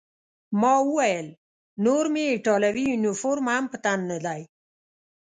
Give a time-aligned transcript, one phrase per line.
[0.61, 1.27] ما وویل:
[1.85, 4.41] نور مې ایټالوي یونیفورم هم په تن نه دی.